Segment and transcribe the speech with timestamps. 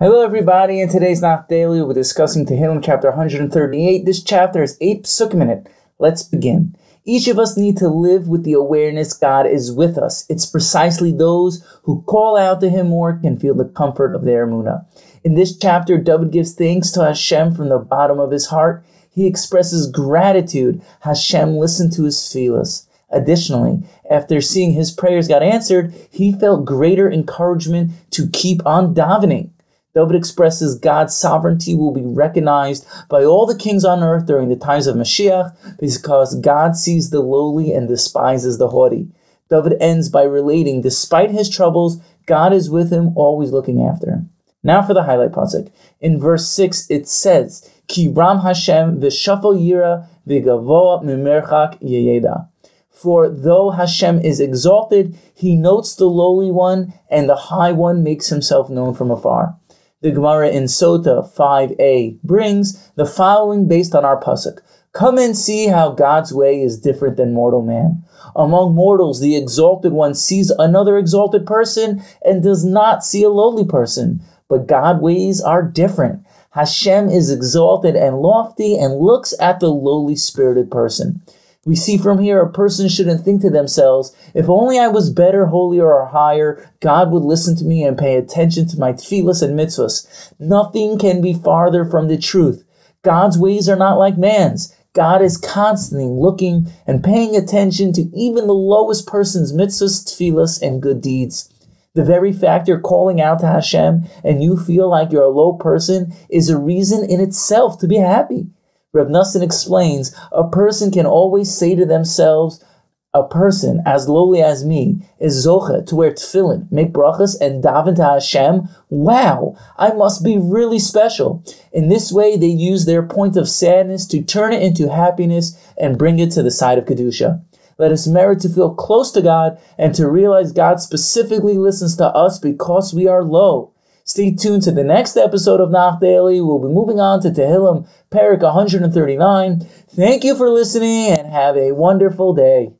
[0.00, 0.80] Hello, everybody.
[0.80, 4.04] In today's Nach Daily, we'll be discussing Tehillim chapter 138.
[4.04, 5.68] This chapter is eight psukim in it.
[6.00, 6.74] Let's begin.
[7.04, 10.26] Each of us need to live with the awareness God is with us.
[10.28, 14.44] It's precisely those who call out to Him more can feel the comfort of their
[14.44, 14.84] emunah.
[15.22, 18.84] In this chapter, David gives thanks to Hashem from the bottom of his heart.
[19.08, 20.82] He expresses gratitude.
[21.02, 22.88] Hashem listened to his feelings.
[23.10, 29.50] Additionally, after seeing his prayers got answered, he felt greater encouragement to keep on davening.
[29.94, 34.56] David expresses God's sovereignty will be recognized by all the kings on earth during the
[34.56, 39.08] times of Mashiach because God sees the lowly and despises the haughty.
[39.48, 44.30] David ends by relating, despite his troubles, God is with him, always looking after him.
[44.64, 45.70] Now for the highlight pasuk.
[46.00, 52.48] In verse 6, it says, Ki Ram Hashem v'shafal yira v'gavoa mimerchak yeyeda.
[52.90, 58.28] For though Hashem is exalted, he notes the lowly one, and the high one makes
[58.28, 59.56] himself known from afar.
[60.04, 64.58] The Gemara in Sota 5a brings the following based on our pasuk.
[64.92, 68.04] Come and see how God's way is different than mortal man.
[68.36, 73.64] Among mortals, the exalted one sees another exalted person and does not see a lowly
[73.64, 74.20] person.
[74.46, 76.22] But God's ways are different.
[76.50, 81.22] Hashem is exalted and lofty and looks at the lowly spirited person.
[81.66, 85.46] We see from here a person shouldn't think to themselves, if only I was better,
[85.46, 89.58] holier, or higher, God would listen to me and pay attention to my tefillas and
[89.58, 90.32] mitzvahs.
[90.38, 92.64] Nothing can be farther from the truth.
[93.02, 94.74] God's ways are not like man's.
[94.92, 100.82] God is constantly looking and paying attention to even the lowest person's mitzvahs, tefillas, and
[100.82, 101.50] good deeds.
[101.94, 105.54] The very fact you're calling out to Hashem and you feel like you're a low
[105.54, 108.48] person is a reason in itself to be happy.
[108.94, 112.64] Reb Nosson explains, a person can always say to themselves,
[113.12, 117.96] a person as lowly as me is zocha to wear tefillin, make brachas, and daven
[117.96, 118.68] to Hashem.
[118.90, 121.44] Wow, I must be really special.
[121.72, 125.98] In this way, they use their point of sadness to turn it into happiness and
[125.98, 127.42] bring it to the side of kedusha.
[127.78, 132.06] Let us merit to feel close to God and to realize God specifically listens to
[132.06, 133.73] us because we are low.
[134.06, 136.38] Stay tuned to the next episode of Nach Daily.
[136.38, 139.60] We'll be moving on to Tehillim, Parak 139.
[139.60, 142.74] Thank you for listening and have a wonderful day.